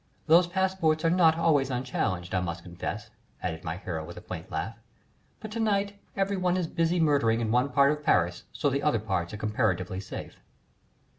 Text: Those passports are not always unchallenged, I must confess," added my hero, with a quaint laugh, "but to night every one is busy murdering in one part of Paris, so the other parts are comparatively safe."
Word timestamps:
Those 0.25 0.47
passports 0.47 1.05
are 1.05 1.11
not 1.11 1.37
always 1.37 1.69
unchallenged, 1.69 2.33
I 2.33 2.39
must 2.41 2.63
confess," 2.63 3.11
added 3.43 3.63
my 3.63 3.77
hero, 3.77 4.03
with 4.03 4.17
a 4.17 4.21
quaint 4.21 4.49
laugh, 4.49 4.75
"but 5.39 5.51
to 5.51 5.59
night 5.59 5.99
every 6.17 6.37
one 6.37 6.57
is 6.57 6.65
busy 6.65 6.99
murdering 6.99 7.39
in 7.39 7.51
one 7.51 7.69
part 7.69 7.91
of 7.91 8.03
Paris, 8.03 8.45
so 8.51 8.71
the 8.71 8.81
other 8.81 8.97
parts 8.97 9.31
are 9.31 9.37
comparatively 9.37 9.99
safe." 9.99 10.37